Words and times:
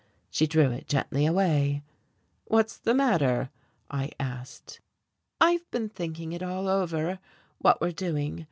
She 0.31 0.47
drew 0.47 0.71
it 0.71 0.87
gently 0.87 1.27
away. 1.27 1.83
"What's 2.45 2.75
the 2.75 2.95
matter?" 2.95 3.51
I 3.91 4.09
asked. 4.19 4.81
"I've 5.39 5.69
been 5.69 5.89
thinking 5.89 6.31
it 6.31 6.41
all 6.41 6.67
over 6.67 7.19
what 7.59 7.79
we're 7.79 7.91
doing. 7.91 8.39